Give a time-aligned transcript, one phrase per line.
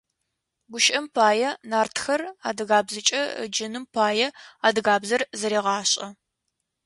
[0.71, 4.27] ГущыӀэм пае, «Нартхэр» адыгабзэкӏэ ыджыным пае
[4.67, 6.07] адыгабзэр зэрегъашӀэ.